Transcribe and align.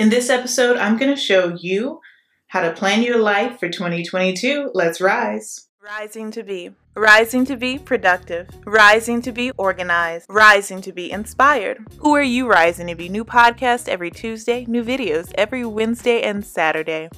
In 0.00 0.08
this 0.08 0.30
episode, 0.30 0.78
I'm 0.78 0.96
going 0.96 1.14
to 1.14 1.20
show 1.20 1.54
you 1.60 2.00
how 2.46 2.62
to 2.62 2.72
plan 2.72 3.02
your 3.02 3.18
life 3.18 3.60
for 3.60 3.68
2022. 3.68 4.70
Let's 4.72 4.98
rise. 4.98 5.66
Rising 5.78 6.30
to 6.30 6.42
be. 6.42 6.70
Rising 6.96 7.44
to 7.44 7.54
be 7.54 7.78
productive. 7.78 8.48
Rising 8.64 9.20
to 9.20 9.30
be 9.30 9.50
organized. 9.58 10.24
Rising 10.30 10.80
to 10.80 10.92
be 10.92 11.12
inspired. 11.12 11.86
Who 11.98 12.14
are 12.14 12.22
you 12.22 12.48
rising 12.48 12.86
to 12.86 12.94
be? 12.94 13.10
New 13.10 13.26
podcast 13.26 13.90
every 13.90 14.10
Tuesday, 14.10 14.64
new 14.64 14.82
videos 14.82 15.32
every 15.34 15.66
Wednesday 15.66 16.22
and 16.22 16.46
Saturday. 16.46 17.10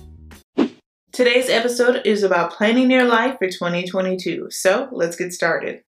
Today's 1.12 1.48
episode 1.48 2.04
is 2.04 2.24
about 2.24 2.50
planning 2.50 2.90
your 2.90 3.04
life 3.04 3.38
for 3.38 3.46
2022. 3.46 4.48
So 4.50 4.88
let's 4.90 5.14
get 5.14 5.32
started. 5.32 5.84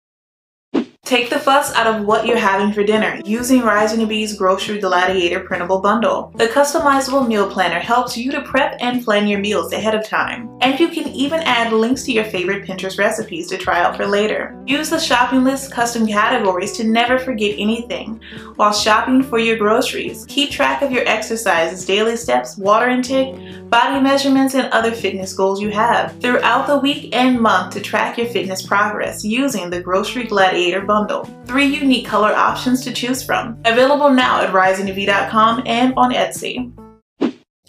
Take 1.11 1.29
the 1.29 1.39
fuss 1.39 1.73
out 1.75 1.87
of 1.87 2.05
what 2.05 2.25
you're 2.25 2.37
having 2.37 2.71
for 2.71 2.85
dinner 2.85 3.19
using 3.25 3.63
Rising 3.63 3.99
to 3.99 4.05
Be's 4.05 4.37
Grocery 4.37 4.79
Gladiator 4.79 5.41
printable 5.41 5.81
bundle. 5.81 6.31
The 6.37 6.47
customizable 6.47 7.27
meal 7.27 7.51
planner 7.51 7.81
helps 7.81 8.15
you 8.15 8.31
to 8.31 8.41
prep 8.43 8.77
and 8.79 9.03
plan 9.03 9.27
your 9.27 9.41
meals 9.41 9.73
ahead 9.73 9.93
of 9.93 10.07
time. 10.07 10.49
And 10.61 10.79
you 10.79 10.87
can 10.87 11.09
even 11.09 11.41
add 11.41 11.73
links 11.73 12.03
to 12.03 12.13
your 12.13 12.23
favorite 12.23 12.65
Pinterest 12.65 12.97
recipes 12.97 13.47
to 13.47 13.57
try 13.57 13.81
out 13.81 13.97
for 13.97 14.07
later. 14.07 14.57
Use 14.65 14.89
the 14.89 14.99
shopping 14.99 15.43
list 15.43 15.73
custom 15.73 16.07
categories 16.07 16.71
to 16.77 16.85
never 16.85 17.19
forget 17.19 17.55
anything 17.57 18.21
while 18.55 18.71
shopping 18.71 19.21
for 19.21 19.37
your 19.37 19.57
groceries. 19.57 20.25
Keep 20.29 20.51
track 20.51 20.81
of 20.81 20.93
your 20.93 21.05
exercises, 21.05 21.83
daily 21.83 22.15
steps, 22.15 22.57
water 22.57 22.87
intake, 22.87 23.69
body 23.69 23.99
measurements, 23.99 24.55
and 24.55 24.71
other 24.71 24.93
fitness 24.93 25.33
goals 25.33 25.59
you 25.59 25.71
have 25.71 26.17
throughout 26.21 26.67
the 26.67 26.77
week 26.77 27.13
and 27.13 27.37
month 27.37 27.73
to 27.73 27.81
track 27.81 28.17
your 28.17 28.27
fitness 28.27 28.61
progress 28.61 29.25
using 29.25 29.69
the 29.69 29.81
Grocery 29.81 30.23
Gladiator 30.23 30.79
bundle 30.79 31.00
bundle. 31.01 31.25
Three 31.45 31.65
unique 31.65 32.05
color 32.05 32.33
options 32.33 32.83
to 32.83 32.93
choose 32.93 33.23
from. 33.23 33.59
Available 33.65 34.11
now 34.11 34.41
at 34.41 34.53
risingtobe.com 34.53 35.63
and 35.65 35.93
on 35.97 36.13
Etsy. 36.13 36.71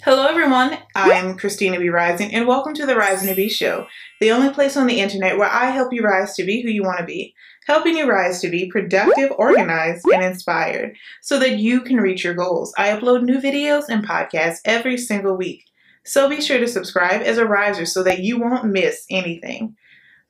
Hello 0.03 0.27
everyone, 0.27 0.77
I'm 0.97 1.39
Christina 1.39 1.79
B. 1.79 1.89
Rising 1.89 2.35
and 2.35 2.47
welcome 2.47 2.75
to 2.75 2.85
the 2.85 2.97
Rising 2.97 3.29
to 3.29 3.35
Be 3.37 3.49
Show, 3.49 3.87
the 4.21 4.33
only 4.33 4.51
place 4.51 4.77
on 4.77 4.89
the 4.89 4.99
internet 4.99 5.39
where 5.39 5.49
I 5.49 5.71
help 5.71 5.93
you 5.93 6.02
rise 6.02 6.35
to 6.35 6.45
be 6.45 6.61
who 6.61 6.69
you 6.69 6.83
want 6.83 6.99
to 6.99 7.05
be, 7.05 7.33
helping 7.69 7.97
you 7.97 8.11
rise 8.11 8.41
to 8.41 8.51
be 8.51 8.69
productive, 8.69 9.30
organized, 9.39 10.05
and 10.13 10.24
inspired 10.24 10.96
so 11.23 11.39
that 11.39 11.59
you 11.59 11.83
can 11.83 11.99
reach 11.99 12.24
your 12.24 12.35
goals. 12.35 12.74
I 12.77 12.89
upload 12.89 13.23
new 13.23 13.41
videos 13.41 13.85
and 13.89 14.05
podcasts 14.05 14.59
every 14.65 14.99
single 14.99 15.37
week, 15.37 15.65
so 16.05 16.29
be 16.29 16.41
sure 16.41 16.59
to 16.59 16.67
subscribe 16.67 17.23
as 17.23 17.39
a 17.39 17.46
riser 17.46 17.87
so 17.87 18.02
that 18.02 18.19
you 18.19 18.41
won't 18.41 18.65
miss 18.65 19.07
anything. 19.09 19.77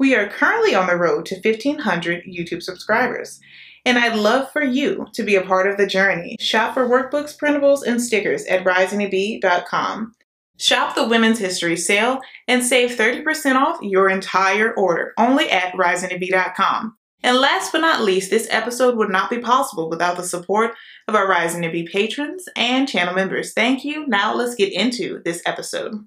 We 0.03 0.17
are 0.17 0.28
currently 0.28 0.75
on 0.75 0.89
the 0.89 0.97
road 0.97 1.27
to 1.27 1.36
1,500 1.36 2.25
YouTube 2.25 2.61
subscribers, 2.61 3.39
and 3.84 3.97
I'd 3.97 4.17
love 4.17 4.50
for 4.50 4.61
you 4.61 5.06
to 5.12 5.22
be 5.22 5.36
a 5.36 5.47
part 5.47 5.70
of 5.70 5.77
the 5.77 5.86
journey. 5.86 6.36
Shop 6.41 6.75
for 6.75 6.89
workbooks, 6.89 7.39
printables, 7.39 7.86
and 7.86 8.03
stickers 8.03 8.44
at 8.47 8.64
risingtobe.com. 8.64 10.17
Shop 10.59 10.97
the 10.97 11.06
Women's 11.06 11.39
History 11.39 11.77
sale 11.77 12.19
and 12.48 12.64
save 12.64 12.98
30% 12.98 13.55
off 13.55 13.81
your 13.81 14.11
entire 14.11 14.75
order 14.75 15.12
only 15.19 15.48
at 15.48 15.72
risingtobe.com. 15.75 16.97
And 17.22 17.39
last 17.39 17.70
but 17.70 17.83
not 17.83 18.03
least, 18.03 18.28
this 18.28 18.48
episode 18.50 18.97
would 18.97 19.11
not 19.11 19.31
be 19.31 19.39
possible 19.39 19.89
without 19.89 20.16
the 20.16 20.25
support 20.25 20.75
of 21.06 21.14
our 21.14 21.28
Rising 21.28 21.62
to 21.62 21.70
Be 21.70 21.87
patrons 21.87 22.48
and 22.56 22.89
channel 22.89 23.14
members. 23.14 23.53
Thank 23.53 23.84
you. 23.84 24.05
Now 24.09 24.34
let's 24.34 24.56
get 24.56 24.72
into 24.72 25.22
this 25.25 25.42
episode. 25.47 26.05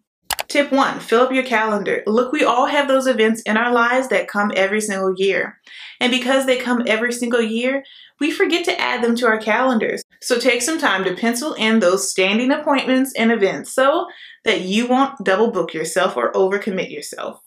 Tip 0.47 0.71
one, 0.71 0.99
fill 0.99 1.21
up 1.21 1.31
your 1.31 1.43
calendar. 1.43 2.03
Look, 2.05 2.31
we 2.31 2.43
all 2.43 2.67
have 2.67 2.87
those 2.87 3.07
events 3.07 3.41
in 3.41 3.57
our 3.57 3.73
lives 3.73 4.09
that 4.09 4.27
come 4.27 4.51
every 4.55 4.79
single 4.79 5.13
year. 5.17 5.59
And 5.99 6.11
because 6.11 6.45
they 6.45 6.57
come 6.57 6.83
every 6.85 7.11
single 7.11 7.41
year, 7.41 7.83
we 8.19 8.31
forget 8.31 8.63
to 8.65 8.79
add 8.79 9.03
them 9.03 9.15
to 9.17 9.27
our 9.27 9.39
calendars. 9.39 10.03
So 10.21 10.39
take 10.39 10.61
some 10.61 10.79
time 10.79 11.03
to 11.03 11.15
pencil 11.15 11.53
in 11.53 11.79
those 11.79 12.09
standing 12.09 12.51
appointments 12.51 13.13
and 13.17 13.31
events 13.31 13.73
so 13.73 14.07
that 14.43 14.61
you 14.61 14.87
won't 14.87 15.23
double 15.23 15.51
book 15.51 15.73
yourself 15.73 16.15
or 16.15 16.31
overcommit 16.33 16.91
yourself. 16.91 17.41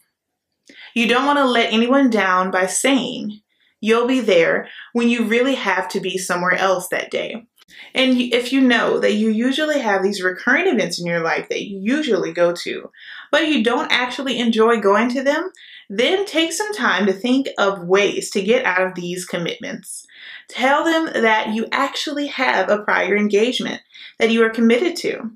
You 0.94 1.06
don't 1.08 1.26
want 1.26 1.38
to 1.38 1.44
let 1.44 1.72
anyone 1.72 2.10
down 2.10 2.50
by 2.50 2.66
saying 2.66 3.40
you'll 3.80 4.08
be 4.08 4.20
there 4.20 4.68
when 4.92 5.08
you 5.08 5.24
really 5.24 5.54
have 5.54 5.88
to 5.90 6.00
be 6.00 6.18
somewhere 6.18 6.54
else 6.54 6.88
that 6.88 7.10
day. 7.10 7.46
And 7.94 8.20
if 8.20 8.52
you 8.52 8.60
know 8.60 8.98
that 8.98 9.14
you 9.14 9.30
usually 9.30 9.80
have 9.80 10.02
these 10.02 10.22
recurring 10.22 10.66
events 10.66 10.98
in 10.98 11.06
your 11.06 11.20
life 11.20 11.48
that 11.48 11.66
you 11.68 11.78
usually 11.80 12.32
go 12.32 12.52
to, 12.54 12.90
but 13.30 13.48
you 13.48 13.62
don't 13.62 13.90
actually 13.92 14.38
enjoy 14.38 14.80
going 14.80 15.08
to 15.10 15.22
them, 15.22 15.50
then 15.90 16.26
take 16.26 16.52
some 16.52 16.72
time 16.74 17.06
to 17.06 17.12
think 17.12 17.48
of 17.58 17.84
ways 17.84 18.30
to 18.30 18.42
get 18.42 18.64
out 18.64 18.82
of 18.82 18.94
these 18.94 19.24
commitments. 19.24 20.06
Tell 20.48 20.84
them 20.84 21.22
that 21.22 21.54
you 21.54 21.66
actually 21.72 22.26
have 22.28 22.68
a 22.68 22.82
prior 22.82 23.16
engagement 23.16 23.80
that 24.18 24.30
you 24.30 24.42
are 24.42 24.50
committed 24.50 24.96
to. 24.96 25.30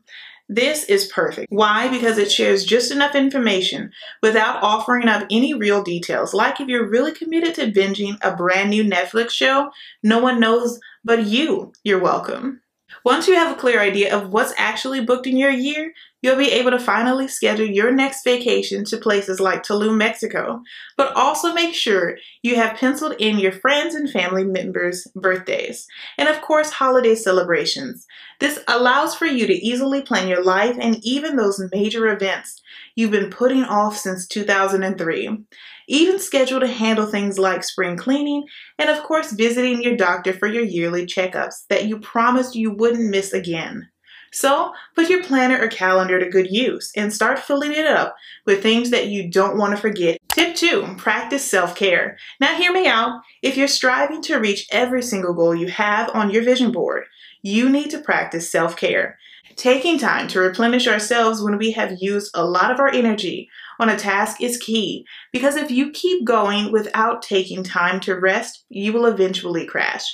This 0.48 0.84
is 0.84 1.06
perfect. 1.06 1.50
Why? 1.50 1.88
Because 1.88 2.18
it 2.18 2.30
shares 2.30 2.64
just 2.64 2.92
enough 2.92 3.14
information 3.14 3.90
without 4.22 4.62
offering 4.62 5.08
up 5.08 5.26
any 5.30 5.54
real 5.54 5.82
details. 5.82 6.34
Like 6.34 6.60
if 6.60 6.68
you're 6.68 6.90
really 6.90 7.12
committed 7.12 7.54
to 7.54 7.72
binging 7.72 8.18
a 8.20 8.36
brand 8.36 8.68
new 8.68 8.84
Netflix 8.84 9.30
show, 9.30 9.70
no 10.02 10.18
one 10.18 10.40
knows 10.40 10.78
but 11.04 11.26
you, 11.26 11.72
you're 11.84 12.00
welcome. 12.00 12.60
Once 13.04 13.26
you 13.26 13.34
have 13.34 13.50
a 13.56 13.60
clear 13.60 13.80
idea 13.80 14.14
of 14.14 14.30
what's 14.30 14.54
actually 14.58 15.04
booked 15.04 15.26
in 15.26 15.36
your 15.36 15.50
year, 15.50 15.92
you'll 16.22 16.36
be 16.36 16.52
able 16.52 16.70
to 16.70 16.78
finally 16.78 17.28
schedule 17.28 17.66
your 17.66 17.92
next 17.92 18.24
vacation 18.24 18.84
to 18.86 18.96
places 18.96 19.40
like 19.40 19.62
Tulum, 19.62 19.96
Mexico. 19.96 20.62
But 20.96 21.14
also 21.14 21.52
make 21.52 21.74
sure 21.74 22.16
you 22.42 22.56
have 22.56 22.78
penciled 22.78 23.16
in 23.18 23.38
your 23.38 23.52
friends 23.52 23.94
and 23.94 24.08
family 24.08 24.44
members' 24.44 25.06
birthdays, 25.14 25.86
and 26.16 26.28
of 26.28 26.40
course, 26.40 26.70
holiday 26.70 27.14
celebrations. 27.14 28.06
This 28.40 28.58
allows 28.68 29.14
for 29.14 29.26
you 29.26 29.46
to 29.46 29.52
easily 29.52 30.02
plan 30.02 30.28
your 30.28 30.42
life 30.42 30.76
and 30.80 30.98
even 31.02 31.36
those 31.36 31.62
major 31.72 32.08
events 32.08 32.62
you've 32.94 33.10
been 33.10 33.30
putting 33.30 33.64
off 33.64 33.96
since 33.96 34.26
2003 34.26 35.44
even 35.88 36.18
schedule 36.18 36.60
to 36.60 36.66
handle 36.66 37.06
things 37.06 37.38
like 37.38 37.64
spring 37.64 37.96
cleaning, 37.96 38.44
and 38.78 38.88
of 38.88 39.02
course, 39.02 39.32
visiting 39.32 39.82
your 39.82 39.96
doctor 39.96 40.32
for 40.32 40.46
your 40.46 40.64
yearly 40.64 41.06
checkups 41.06 41.66
that 41.68 41.86
you 41.86 41.98
promised 41.98 42.54
you 42.54 42.72
wouldn't 42.72 43.10
miss 43.10 43.32
again. 43.32 43.88
So, 44.32 44.72
put 44.94 45.10
your 45.10 45.22
planner 45.22 45.60
or 45.60 45.68
calendar 45.68 46.18
to 46.18 46.30
good 46.30 46.50
use 46.50 46.90
and 46.96 47.12
start 47.12 47.38
filling 47.38 47.72
it 47.72 47.86
up 47.86 48.16
with 48.46 48.62
things 48.62 48.88
that 48.88 49.08
you 49.08 49.30
don't 49.30 49.58
want 49.58 49.76
to 49.76 49.80
forget. 49.80 50.18
Tip 50.30 50.54
2 50.54 50.94
Practice 50.96 51.44
self 51.44 51.74
care. 51.74 52.16
Now, 52.40 52.56
hear 52.56 52.72
me 52.72 52.86
out. 52.86 53.20
If 53.42 53.58
you're 53.58 53.68
striving 53.68 54.22
to 54.22 54.38
reach 54.38 54.66
every 54.72 55.02
single 55.02 55.34
goal 55.34 55.54
you 55.54 55.68
have 55.68 56.10
on 56.14 56.30
your 56.30 56.42
vision 56.42 56.72
board, 56.72 57.04
you 57.42 57.68
need 57.68 57.90
to 57.90 57.98
practice 57.98 58.50
self 58.50 58.74
care. 58.74 59.18
Taking 59.56 59.98
time 59.98 60.28
to 60.28 60.40
replenish 60.40 60.88
ourselves 60.88 61.42
when 61.42 61.58
we 61.58 61.72
have 61.72 61.98
used 62.00 62.30
a 62.32 62.46
lot 62.46 62.70
of 62.70 62.80
our 62.80 62.88
energy 62.88 63.50
on 63.78 63.90
a 63.90 63.98
task 63.98 64.40
is 64.40 64.56
key 64.56 65.04
because 65.30 65.56
if 65.56 65.70
you 65.70 65.90
keep 65.90 66.24
going 66.24 66.72
without 66.72 67.20
taking 67.20 67.62
time 67.62 68.00
to 68.00 68.14
rest, 68.14 68.64
you 68.70 68.94
will 68.94 69.04
eventually 69.04 69.66
crash. 69.66 70.04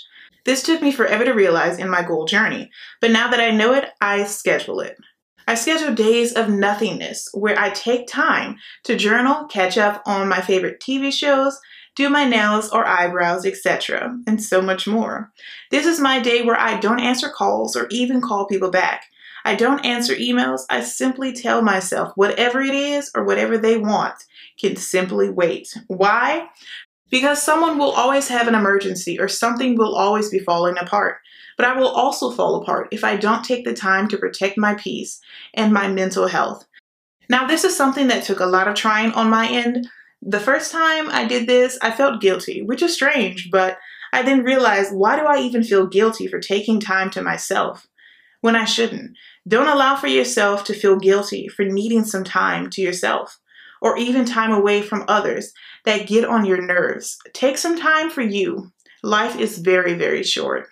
This 0.44 0.62
took 0.62 0.80
me 0.80 0.92
forever 0.92 1.24
to 1.24 1.32
realize 1.32 1.78
in 1.78 1.90
my 1.90 2.02
goal 2.02 2.24
journey, 2.24 2.70
but 3.00 3.10
now 3.10 3.30
that 3.30 3.40
I 3.40 3.50
know 3.50 3.74
it, 3.74 3.90
I 4.00 4.24
schedule 4.24 4.80
it. 4.80 4.96
I 5.46 5.54
schedule 5.54 5.94
days 5.94 6.34
of 6.34 6.50
nothingness 6.50 7.28
where 7.32 7.58
I 7.58 7.70
take 7.70 8.06
time 8.06 8.56
to 8.84 8.96
journal, 8.96 9.46
catch 9.46 9.78
up 9.78 10.02
on 10.04 10.28
my 10.28 10.42
favorite 10.42 10.80
TV 10.80 11.10
shows, 11.10 11.58
do 11.96 12.08
my 12.08 12.24
nails 12.24 12.70
or 12.70 12.86
eyebrows, 12.86 13.46
etc., 13.46 14.16
and 14.26 14.42
so 14.42 14.60
much 14.62 14.86
more. 14.86 15.32
This 15.70 15.86
is 15.86 16.00
my 16.00 16.20
day 16.20 16.42
where 16.42 16.58
I 16.58 16.78
don't 16.78 17.00
answer 17.00 17.28
calls 17.28 17.76
or 17.76 17.86
even 17.90 18.20
call 18.20 18.46
people 18.46 18.70
back. 18.70 19.06
I 19.44 19.54
don't 19.54 19.84
answer 19.84 20.14
emails. 20.14 20.62
I 20.68 20.82
simply 20.82 21.32
tell 21.32 21.62
myself 21.62 22.12
whatever 22.14 22.60
it 22.60 22.74
is 22.74 23.10
or 23.14 23.24
whatever 23.24 23.56
they 23.56 23.78
want 23.78 24.14
can 24.60 24.76
simply 24.76 25.30
wait. 25.30 25.74
Why? 25.86 26.48
Because 27.10 27.42
someone 27.42 27.78
will 27.78 27.92
always 27.92 28.28
have 28.28 28.48
an 28.48 28.54
emergency 28.54 29.18
or 29.18 29.28
something 29.28 29.76
will 29.76 29.94
always 29.94 30.30
be 30.30 30.38
falling 30.38 30.76
apart. 30.78 31.18
But 31.56 31.66
I 31.66 31.78
will 31.78 31.88
also 31.88 32.30
fall 32.30 32.56
apart 32.56 32.88
if 32.92 33.02
I 33.02 33.16
don't 33.16 33.44
take 33.44 33.64
the 33.64 33.74
time 33.74 34.08
to 34.08 34.18
protect 34.18 34.58
my 34.58 34.74
peace 34.74 35.20
and 35.54 35.72
my 35.72 35.88
mental 35.88 36.28
health. 36.28 36.66
Now, 37.28 37.46
this 37.46 37.64
is 37.64 37.76
something 37.76 38.08
that 38.08 38.24
took 38.24 38.40
a 38.40 38.46
lot 38.46 38.68
of 38.68 38.74
trying 38.74 39.12
on 39.12 39.28
my 39.28 39.48
end. 39.48 39.88
The 40.22 40.40
first 40.40 40.72
time 40.72 41.10
I 41.10 41.26
did 41.26 41.46
this, 41.46 41.78
I 41.82 41.90
felt 41.90 42.20
guilty, 42.20 42.62
which 42.62 42.82
is 42.82 42.94
strange, 42.94 43.50
but 43.50 43.78
I 44.12 44.22
then 44.22 44.42
realized 44.42 44.94
why 44.94 45.16
do 45.16 45.26
I 45.26 45.38
even 45.40 45.62
feel 45.62 45.86
guilty 45.86 46.26
for 46.26 46.40
taking 46.40 46.80
time 46.80 47.10
to 47.10 47.22
myself 47.22 47.86
when 48.40 48.56
I 48.56 48.64
shouldn't? 48.64 49.16
Don't 49.46 49.68
allow 49.68 49.96
for 49.96 50.06
yourself 50.06 50.64
to 50.64 50.74
feel 50.74 50.96
guilty 50.96 51.48
for 51.48 51.64
needing 51.64 52.04
some 52.04 52.24
time 52.24 52.70
to 52.70 52.80
yourself 52.80 53.38
or 53.80 53.98
even 53.98 54.24
time 54.24 54.52
away 54.52 54.82
from 54.82 55.04
others 55.08 55.52
that 55.84 56.06
get 56.06 56.24
on 56.24 56.44
your 56.44 56.60
nerves. 56.60 57.16
Take 57.32 57.58
some 57.58 57.78
time 57.78 58.10
for 58.10 58.22
you. 58.22 58.72
Life 59.02 59.38
is 59.38 59.58
very, 59.58 59.94
very 59.94 60.22
short. 60.22 60.66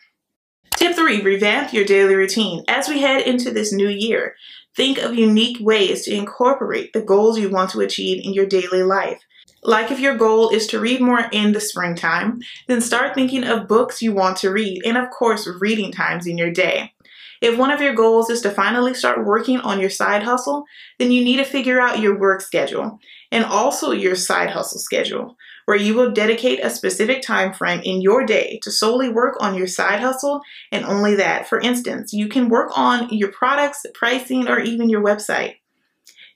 Tip 0.77 0.95
three, 0.95 1.23
revamp 1.23 1.73
your 1.73 1.85
daily 1.85 2.15
routine. 2.15 2.63
As 2.69 2.89
we 2.89 3.01
head 3.01 3.23
into 3.23 3.51
this 3.51 3.73
new 3.73 3.89
year, 3.89 4.35
think 4.75 4.99
of 4.99 5.15
unique 5.15 5.59
ways 5.61 6.05
to 6.05 6.15
incorporate 6.15 6.93
the 6.93 7.03
goals 7.03 7.39
you 7.39 7.49
want 7.49 7.71
to 7.71 7.81
achieve 7.81 8.23
in 8.25 8.35
your 8.35 8.47
daily 8.47 8.83
life. 8.83 9.21
Like 9.63 9.91
if 9.91 9.99
your 9.99 10.17
goal 10.17 10.51
is 10.51 10.67
to 10.69 10.81
read 10.81 11.01
more 11.01 11.25
in 11.33 11.53
the 11.53 11.61
springtime, 11.61 12.41
then 12.69 12.81
start 12.81 13.15
thinking 13.15 13.43
of 13.45 13.67
books 13.67 14.03
you 14.03 14.13
want 14.13 14.37
to 14.39 14.51
read 14.51 14.83
and 14.85 14.97
of 14.97 15.11
course 15.11 15.49
reading 15.61 15.93
times 15.93 16.27
in 16.27 16.37
your 16.37 16.53
day. 16.53 16.93
If 17.41 17.59
one 17.59 17.71
of 17.71 17.81
your 17.81 17.95
goals 17.95 18.31
is 18.31 18.41
to 18.43 18.51
finally 18.51 18.95
start 18.95 19.25
working 19.27 19.59
on 19.59 19.81
your 19.81 19.91
side 19.91 20.23
hustle, 20.23 20.65
then 20.99 21.13
you 21.13 21.23
need 21.23 21.37
to 21.37 21.45
figure 21.45 21.81
out 21.81 22.01
your 22.01 22.19
work 22.19 22.41
schedule 22.41 22.99
and 23.31 23.45
also 23.45 23.91
your 23.91 24.15
side 24.15 24.51
hustle 24.51 24.79
schedule, 24.79 25.37
where 25.67 25.77
you 25.77 25.95
will 25.95 26.13
dedicate 26.13 26.65
a 26.65 26.71
specific 26.71 27.23
time 27.23 27.53
frame 27.53 27.81
in 27.85 28.01
your 28.01 28.25
day 28.25 28.59
to 28.63 28.71
solely 28.71 29.09
work 29.09 29.37
on 29.41 29.55
your 29.55 29.67
side 29.67 30.01
hustle 30.01 30.41
and 30.73 30.85
only 30.85 31.15
that. 31.17 31.49
For 31.49 31.61
instance, 31.61 32.13
you 32.13 32.29
can 32.29 32.49
work 32.49 32.71
on 32.77 33.11
your 33.11 33.33
products, 33.33 33.85
pricing, 33.95 34.49
or 34.49 34.61
even 34.61 34.89
your 34.89 35.03
website. 35.03 35.57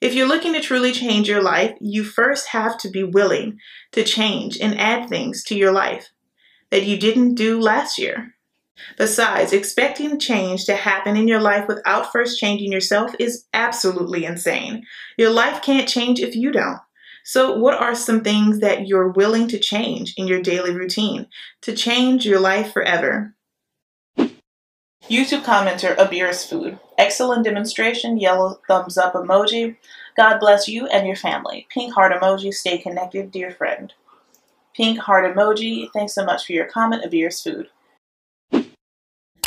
If 0.01 0.15
you're 0.15 0.29
looking 0.29 0.55
to 0.55 0.61
truly 0.61 0.93
change 0.93 1.29
your 1.29 1.43
life, 1.43 1.77
you 1.81 2.05
first 2.05 2.49
have 2.49 2.79
to 2.79 2.91
be 2.91 3.05
willing 3.05 3.59
to 3.93 4.03
change 4.03 4.59
and 4.59 4.79
add 4.81 5.09
things 5.09 5.45
to 5.45 5.55
your 5.55 5.73
life 5.73 6.11
that 6.71 6.85
you 6.85 6.97
didn't 6.97 7.35
do 7.35 7.61
last 7.61 7.99
year. 7.99 8.35
Besides, 8.97 9.53
expecting 9.53 10.19
change 10.19 10.65
to 10.67 10.75
happen 10.75 11.17
in 11.17 11.29
your 11.29 11.41
life 11.41 11.67
without 11.69 12.13
first 12.13 12.39
changing 12.39 12.73
yourself 12.73 13.15
is 13.19 13.45
absolutely 13.55 14.25
insane. 14.25 14.85
Your 15.17 15.31
life 15.31 15.63
can't 15.63 15.89
change 15.89 16.21
if 16.21 16.35
you 16.37 16.53
don't. 16.53 16.81
So, 17.23 17.57
what 17.57 17.75
are 17.75 17.95
some 17.95 18.23
things 18.23 18.61
that 18.61 18.89
you're 18.89 19.09
willing 19.09 19.47
to 19.49 19.59
change 19.59 20.15
in 20.17 20.27
your 20.27 20.41
daily 20.41 20.75
routine 20.75 21.27
to 21.63 21.75
change 21.75 22.27
your 22.27 22.41
life 22.41 22.73
forever? 22.73 23.35
YouTube 25.09 25.43
commenter 25.43 25.99
Abir's 25.99 26.45
Food. 26.45 26.79
Excellent 26.97 27.45
demonstration, 27.45 28.19
yellow 28.19 28.61
thumbs 28.69 28.97
up 28.97 29.15
emoji. 29.15 29.77
God 30.17 30.39
bless 30.39 30.69
you 30.69 30.87
and 30.87 31.07
your 31.07 31.17
family. 31.17 31.67
Pink 31.71 31.95
heart 31.95 32.13
emoji, 32.13 32.53
stay 32.53 32.79
connected, 32.79 33.31
dear 33.31 33.51
friend. 33.51 33.93
Pink 34.75 34.99
heart 34.99 35.35
emoji, 35.35 35.89
thanks 35.93 36.15
so 36.15 36.25
much 36.25 36.47
for 36.47 36.53
your 36.53 36.67
comment, 36.67 37.05
Abir's 37.05 37.43
Food. 37.43 37.69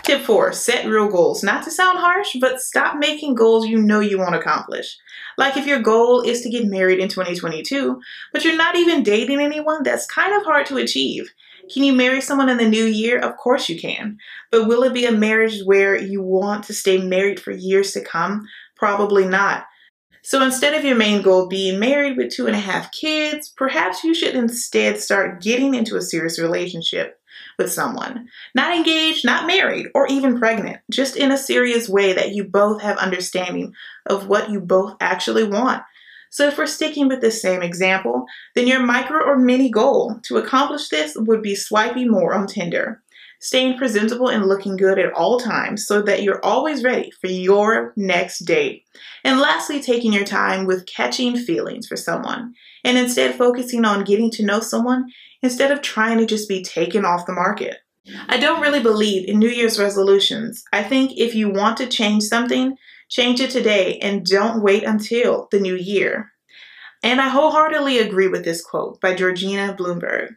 Tip 0.04 0.22
four, 0.24 0.52
set 0.52 0.86
real 0.86 1.08
goals. 1.08 1.44
Not 1.44 1.64
to 1.64 1.72
sound 1.72 1.98
harsh, 1.98 2.36
but 2.42 2.60
stop 2.60 2.98
making 2.98 3.36
goals 3.36 3.68
you 3.68 3.82
know 3.82 4.02
you 4.02 4.20
won't 4.20 4.36
accomplish. 4.36 4.98
Like 5.38 5.56
if 5.56 5.66
your 5.66 5.80
goal 5.80 6.22
is 6.22 6.42
to 6.42 6.50
get 6.50 6.68
married 6.68 7.00
in 7.00 7.08
2022, 7.08 8.02
but 8.34 8.44
you're 8.44 8.58
not 8.58 8.76
even 8.76 9.04
dating 9.04 9.40
anyone, 9.40 9.82
that's 9.82 10.06
kind 10.06 10.36
of 10.36 10.44
hard 10.44 10.66
to 10.68 10.78
achieve. 10.78 11.32
Can 11.74 11.84
you 11.84 11.94
marry 11.94 12.20
someone 12.20 12.50
in 12.50 12.58
the 12.58 12.68
new 12.68 12.84
year? 12.84 13.18
Of 13.18 13.38
course 13.38 13.70
you 13.70 13.80
can. 13.80 14.18
But 14.52 14.68
will 14.68 14.84
it 14.84 14.94
be 14.94 15.06
a 15.06 15.12
marriage 15.12 15.62
where 15.64 15.98
you 15.98 16.22
want 16.22 16.66
to 16.66 16.74
stay 16.74 16.98
married 16.98 17.40
for 17.40 17.52
years 17.52 17.94
to 17.94 18.02
come? 18.02 18.46
Probably 18.76 19.26
not. 19.26 19.66
So 20.26 20.42
instead 20.42 20.74
of 20.74 20.86
your 20.86 20.96
main 20.96 21.22
goal 21.22 21.48
being 21.48 21.80
married 21.80 22.16
with 22.16 22.32
two 22.32 22.48
and 22.48 22.56
a 22.56 22.60
half 22.60 22.94
kids, 22.94 23.50
perhaps 23.50 24.06
you 24.06 24.14
should 24.14 24.36
instead 24.36 25.02
start 25.02 25.42
getting 25.42 25.76
into 25.76 25.98
a 25.98 26.02
serious 26.02 26.40
relationship 26.40 27.20
with 27.58 27.72
someone. 27.72 28.30
Not 28.56 28.74
engaged, 28.74 29.26
not 29.26 29.46
married, 29.46 29.88
or 29.94 30.08
even 30.08 30.40
pregnant, 30.40 30.80
just 30.90 31.18
in 31.18 31.32
a 31.32 31.38
serious 31.38 31.90
way 31.90 32.14
that 32.14 32.34
you 32.34 32.46
both 32.46 32.82
have 32.82 32.98
understanding 32.98 33.74
of 34.06 34.28
what 34.28 34.50
you 34.50 34.62
both 34.62 34.96
actually 35.02 35.44
want. 35.44 35.84
So 36.30 36.48
if 36.48 36.58
we're 36.58 36.68
sticking 36.68 37.10
with 37.10 37.20
the 37.20 37.30
same 37.30 37.62
example, 37.62 38.26
then 38.56 38.66
your 38.66 38.80
micro 38.80 39.24
or 39.24 39.38
mini 39.38 39.70
goal 39.70 40.20
to 40.24 40.38
accomplish 40.38 40.88
this 40.88 41.16
would 41.18 41.42
be 41.42 41.54
swiping 41.54 42.10
more 42.10 42.34
on 42.34 42.48
Tinder. 42.48 43.03
Staying 43.44 43.78
presentable 43.78 44.30
and 44.30 44.48
looking 44.48 44.78
good 44.78 44.98
at 44.98 45.12
all 45.12 45.38
times 45.38 45.86
so 45.86 46.02
that 46.04 46.24
you're 46.24 46.44
always 46.46 46.82
ready 46.82 47.12
for 47.20 47.28
your 47.28 47.92
next 47.98 48.46
date. 48.46 48.86
And 49.26 49.38
lastly, 49.38 49.82
taking 49.82 50.14
your 50.14 50.24
time 50.24 50.66
with 50.66 50.86
catching 50.86 51.36
feelings 51.36 51.86
for 51.86 51.98
someone 51.98 52.54
and 52.86 52.98
instead 52.98 53.36
focusing 53.36 53.84
on 53.84 54.06
getting 54.06 54.32
to 54.32 54.46
know 54.46 54.62
someone 54.62 55.08
instead 55.42 55.72
of 55.72 55.82
trying 55.82 56.20
to 56.20 56.26
just 56.26 56.48
be 56.48 56.64
taken 56.64 57.04
off 57.04 57.26
the 57.26 57.34
market. 57.34 57.80
I 58.30 58.38
don't 58.38 58.62
really 58.62 58.82
believe 58.82 59.28
in 59.28 59.40
New 59.40 59.50
Year's 59.50 59.78
resolutions. 59.78 60.64
I 60.72 60.82
think 60.82 61.12
if 61.18 61.36
you 61.36 61.50
want 61.50 61.76
to 61.78 61.88
change 61.88 62.24
something, 62.24 62.78
change 63.10 63.42
it 63.42 63.52
today 63.52 63.98
and 64.00 64.26
don't 64.26 64.64
wait 64.64 64.84
until 64.84 65.50
the 65.52 65.60
new 65.60 65.76
year. 65.76 66.32
And 67.04 67.20
I 67.20 67.28
wholeheartedly 67.28 68.00
agree 68.00 68.30
with 68.30 68.46
this 68.46 68.64
quote 68.64 69.02
by 69.02 69.16
Georgina 69.16 69.76
Bloomberg. 69.78 70.30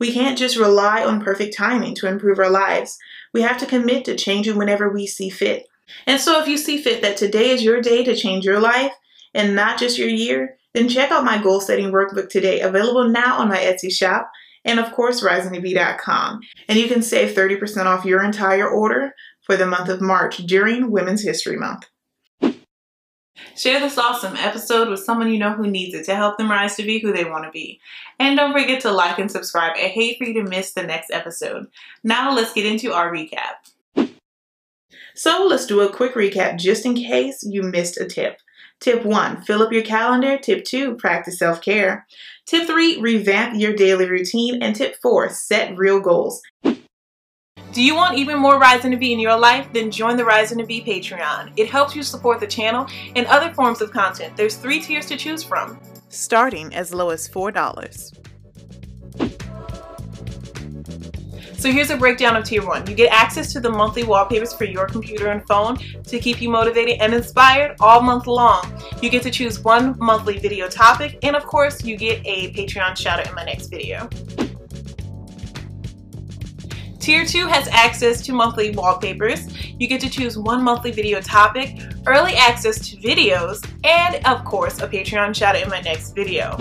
We 0.00 0.12
can't 0.12 0.38
just 0.38 0.56
rely 0.56 1.04
on 1.04 1.22
perfect 1.22 1.56
timing 1.56 1.94
to 1.96 2.08
improve 2.08 2.38
our 2.38 2.50
lives. 2.50 2.98
We 3.32 3.42
have 3.42 3.58
to 3.58 3.66
commit 3.66 4.06
to 4.06 4.16
changing 4.16 4.56
whenever 4.56 4.88
we 4.88 5.06
see 5.06 5.30
fit. 5.30 5.66
And 6.06 6.20
so 6.20 6.40
if 6.40 6.48
you 6.48 6.56
see 6.56 6.78
fit 6.78 7.02
that 7.02 7.16
today 7.16 7.50
is 7.50 7.62
your 7.62 7.80
day 7.80 8.02
to 8.04 8.16
change 8.16 8.44
your 8.44 8.60
life 8.60 8.92
and 9.34 9.54
not 9.54 9.78
just 9.78 9.98
your 9.98 10.08
year, 10.08 10.56
then 10.74 10.88
check 10.88 11.10
out 11.10 11.24
my 11.24 11.40
goal 11.40 11.60
setting 11.60 11.92
workbook 11.92 12.28
today, 12.28 12.60
available 12.60 13.08
now 13.08 13.38
on 13.38 13.48
my 13.48 13.58
Etsy 13.58 13.92
shop 13.92 14.30
and 14.64 14.78
of 14.78 14.92
course 14.92 15.22
risingtobe.com. 15.22 16.40
And 16.68 16.78
you 16.78 16.88
can 16.88 17.02
save 17.02 17.36
30% 17.36 17.86
off 17.86 18.04
your 18.04 18.22
entire 18.22 18.68
order 18.68 19.12
for 19.42 19.56
the 19.56 19.66
month 19.66 19.88
of 19.88 20.00
March 20.00 20.38
during 20.38 20.90
Women's 20.90 21.22
History 21.22 21.56
Month. 21.56 21.86
Share 23.56 23.80
this 23.80 23.98
awesome 23.98 24.36
episode 24.36 24.88
with 24.88 25.00
someone 25.00 25.30
you 25.30 25.38
know 25.38 25.52
who 25.52 25.66
needs 25.66 25.94
it 25.94 26.04
to 26.06 26.14
help 26.14 26.38
them 26.38 26.50
rise 26.50 26.76
to 26.76 26.82
be 26.82 26.98
who 26.98 27.12
they 27.12 27.24
want 27.24 27.44
to 27.44 27.50
be. 27.50 27.80
And 28.18 28.36
don't 28.36 28.52
forget 28.52 28.80
to 28.82 28.90
like 28.90 29.18
and 29.18 29.30
subscribe. 29.30 29.72
I 29.76 29.88
hate 29.88 30.18
for 30.18 30.24
you 30.24 30.34
to 30.34 30.48
miss 30.48 30.72
the 30.72 30.82
next 30.82 31.10
episode. 31.10 31.66
Now 32.02 32.34
let's 32.34 32.52
get 32.52 32.66
into 32.66 32.92
our 32.92 33.12
recap. 33.12 34.10
So 35.14 35.46
let's 35.46 35.66
do 35.66 35.80
a 35.80 35.92
quick 35.92 36.14
recap 36.14 36.58
just 36.58 36.86
in 36.86 36.94
case 36.94 37.42
you 37.42 37.62
missed 37.62 38.00
a 38.00 38.06
tip. 38.06 38.38
Tip 38.80 39.04
one, 39.04 39.42
fill 39.42 39.62
up 39.62 39.72
your 39.72 39.82
calendar. 39.82 40.38
Tip 40.38 40.64
two, 40.64 40.94
practice 40.94 41.38
self 41.38 41.60
care. 41.60 42.06
Tip 42.46 42.66
three, 42.66 42.98
revamp 42.98 43.60
your 43.60 43.74
daily 43.74 44.08
routine. 44.08 44.62
And 44.62 44.74
tip 44.74 44.96
four, 45.02 45.28
set 45.28 45.76
real 45.76 46.00
goals. 46.00 46.40
Do 47.72 47.84
you 47.84 47.94
want 47.94 48.18
even 48.18 48.36
more 48.40 48.58
Rising 48.58 48.90
to 48.90 48.96
Be 48.96 49.12
in 49.12 49.20
your 49.20 49.38
life? 49.38 49.68
Then 49.72 49.92
join 49.92 50.16
the 50.16 50.24
Rising 50.24 50.58
to 50.58 50.66
Be 50.66 50.82
Patreon. 50.82 51.52
It 51.56 51.70
helps 51.70 51.94
you 51.94 52.02
support 52.02 52.40
the 52.40 52.46
channel 52.46 52.88
and 53.14 53.26
other 53.26 53.54
forms 53.54 53.80
of 53.80 53.92
content. 53.92 54.36
There's 54.36 54.56
three 54.56 54.80
tiers 54.80 55.06
to 55.06 55.16
choose 55.16 55.44
from, 55.44 55.78
starting 56.08 56.74
as 56.74 56.92
low 56.92 57.10
as 57.10 57.28
$4. 57.28 58.16
So 61.56 61.70
here's 61.70 61.90
a 61.90 61.96
breakdown 61.96 62.34
of 62.34 62.44
tier 62.44 62.66
one. 62.66 62.88
You 62.88 62.96
get 62.96 63.12
access 63.12 63.52
to 63.52 63.60
the 63.60 63.70
monthly 63.70 64.02
wallpapers 64.02 64.52
for 64.52 64.64
your 64.64 64.86
computer 64.86 65.28
and 65.28 65.46
phone 65.46 65.76
to 65.76 66.18
keep 66.18 66.42
you 66.42 66.48
motivated 66.48 67.00
and 67.00 67.14
inspired 67.14 67.76
all 67.78 68.00
month 68.00 68.26
long. 68.26 68.64
You 69.00 69.10
get 69.10 69.22
to 69.22 69.30
choose 69.30 69.60
one 69.60 69.96
monthly 70.00 70.38
video 70.38 70.68
topic, 70.68 71.18
and 71.22 71.36
of 71.36 71.44
course, 71.44 71.84
you 71.84 71.96
get 71.96 72.20
a 72.24 72.52
Patreon 72.52 72.96
shout 72.96 73.20
out 73.20 73.28
in 73.28 73.34
my 73.36 73.44
next 73.44 73.68
video. 73.68 74.08
Tier 77.00 77.24
2 77.24 77.46
has 77.46 77.66
access 77.68 78.20
to 78.26 78.34
monthly 78.34 78.72
wallpapers. 78.72 79.48
You 79.78 79.88
get 79.88 80.02
to 80.02 80.10
choose 80.10 80.36
one 80.36 80.62
monthly 80.62 80.90
video 80.90 81.22
topic, 81.22 81.80
early 82.06 82.34
access 82.34 82.90
to 82.90 82.96
videos, 82.98 83.66
and 83.84 84.22
of 84.26 84.44
course 84.44 84.82
a 84.82 84.86
Patreon 84.86 85.34
shout 85.34 85.56
out 85.56 85.62
in 85.62 85.70
my 85.70 85.80
next 85.80 86.12
video. 86.12 86.58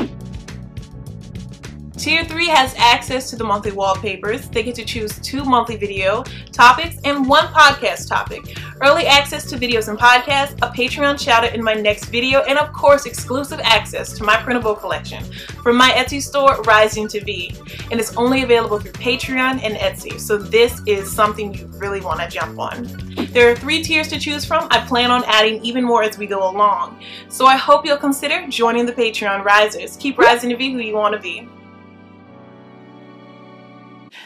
Tier 1.99 2.23
3 2.23 2.47
has 2.47 2.73
access 2.77 3.29
to 3.29 3.35
the 3.35 3.43
monthly 3.43 3.73
wallpapers. 3.73 4.47
They 4.47 4.63
get 4.63 4.73
to 4.75 4.85
choose 4.85 5.19
two 5.19 5.43
monthly 5.43 5.75
video 5.75 6.23
topics 6.53 6.95
and 7.03 7.27
one 7.27 7.47
podcast 7.47 8.07
topic. 8.07 8.57
Early 8.81 9.05
access 9.05 9.43
to 9.49 9.57
videos 9.57 9.89
and 9.89 9.99
podcasts, 9.99 10.53
a 10.61 10.71
Patreon 10.71 11.19
shout 11.19 11.43
out 11.43 11.53
in 11.53 11.61
my 11.61 11.73
next 11.73 12.05
video, 12.05 12.39
and 12.43 12.57
of 12.57 12.71
course, 12.71 13.05
exclusive 13.05 13.59
access 13.65 14.17
to 14.17 14.23
my 14.23 14.37
printable 14.37 14.75
collection 14.75 15.25
from 15.61 15.75
my 15.75 15.89
Etsy 15.89 16.21
store, 16.21 16.61
Rising 16.61 17.09
to 17.09 17.19
Be. 17.19 17.53
And 17.91 17.99
it's 17.99 18.15
only 18.15 18.43
available 18.43 18.79
through 18.79 18.93
Patreon 18.93 19.61
and 19.61 19.75
Etsy, 19.75 20.21
so 20.21 20.37
this 20.37 20.81
is 20.87 21.11
something 21.11 21.53
you 21.53 21.65
really 21.79 21.99
want 21.99 22.21
to 22.21 22.29
jump 22.29 22.59
on. 22.59 22.87
There 23.33 23.51
are 23.51 23.55
three 23.57 23.83
tiers 23.83 24.07
to 24.07 24.17
choose 24.17 24.45
from. 24.45 24.69
I 24.71 24.79
plan 24.85 25.11
on 25.11 25.25
adding 25.25 25.61
even 25.65 25.83
more 25.83 26.03
as 26.03 26.17
we 26.17 26.27
go 26.27 26.49
along. 26.49 27.03
So 27.27 27.45
I 27.45 27.57
hope 27.57 27.85
you'll 27.85 27.97
consider 27.97 28.47
joining 28.47 28.85
the 28.85 28.93
Patreon 28.93 29.43
Risers. 29.43 29.97
Keep 29.97 30.17
rising 30.17 30.49
to 30.49 30.55
be 30.55 30.71
who 30.71 30.79
you 30.79 30.95
want 30.95 31.13
to 31.13 31.19
be. 31.19 31.45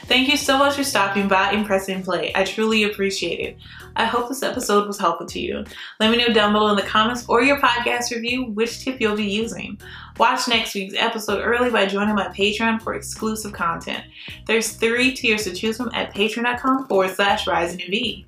Thank 0.05 0.29
you 0.29 0.37
so 0.37 0.57
much 0.57 0.75
for 0.75 0.83
stopping 0.83 1.27
by 1.27 1.51
and 1.51 1.65
pressing 1.65 2.03
play. 2.03 2.31
I 2.35 2.43
truly 2.43 2.83
appreciate 2.83 3.39
it. 3.39 3.57
I 3.95 4.05
hope 4.05 4.27
this 4.27 4.43
episode 4.43 4.87
was 4.87 4.97
helpful 4.97 5.27
to 5.27 5.39
you. 5.39 5.63
Let 5.99 6.11
me 6.11 6.17
know 6.17 6.33
down 6.33 6.53
below 6.53 6.69
in 6.69 6.75
the 6.75 6.81
comments 6.81 7.25
or 7.27 7.43
your 7.43 7.59
podcast 7.59 8.11
review 8.11 8.45
which 8.45 8.83
tip 8.83 8.99
you'll 8.99 9.15
be 9.15 9.25
using. 9.25 9.79
Watch 10.17 10.47
next 10.47 10.73
week's 10.75 10.95
episode 10.95 11.41
early 11.41 11.69
by 11.69 11.85
joining 11.85 12.15
my 12.15 12.27
Patreon 12.29 12.81
for 12.81 12.93
exclusive 12.93 13.53
content. 13.53 14.03
There's 14.47 14.73
three 14.73 15.13
tiers 15.13 15.43
to 15.43 15.53
choose 15.53 15.77
from 15.77 15.91
at 15.93 16.13
patreon.com 16.13 16.87
forward 16.87 17.11
slash 17.11 17.47
rising. 17.47 18.25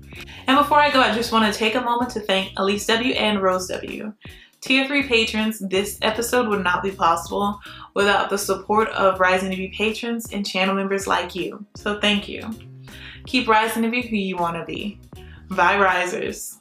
And 0.47 0.57
before 0.57 0.79
I 0.79 0.91
go, 0.91 1.01
I 1.01 1.13
just 1.13 1.31
want 1.31 1.51
to 1.51 1.57
take 1.57 1.75
a 1.75 1.81
moment 1.81 2.11
to 2.11 2.19
thank 2.19 2.53
Elise 2.57 2.85
W. 2.87 3.13
and 3.13 3.41
Rose 3.41 3.67
W. 3.67 4.13
Tier 4.65 4.87
3 4.87 5.03
patrons, 5.03 5.59
this 5.59 5.99
episode 6.01 6.47
would 6.47 6.63
not 6.63 6.81
be 6.81 6.89
possible 6.89 7.59
without 7.93 8.31
the 8.31 8.37
support 8.39 8.89
of 8.89 9.19
Rising 9.19 9.51
to 9.51 9.55
Be 9.55 9.67
patrons 9.67 10.33
and 10.33 10.43
channel 10.43 10.73
members 10.73 11.05
like 11.05 11.35
you. 11.35 11.63
So 11.75 11.99
thank 11.99 12.27
you. 12.27 12.49
Keep 13.27 13.47
rising 13.47 13.83
to 13.83 13.91
be 13.91 14.01
who 14.01 14.15
you 14.15 14.37
want 14.37 14.55
to 14.55 14.65
be. 14.65 14.99
Bye, 15.51 15.77
risers. 15.77 16.57